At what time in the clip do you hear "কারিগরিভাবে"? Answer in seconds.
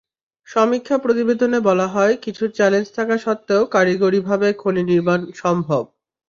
3.67-4.47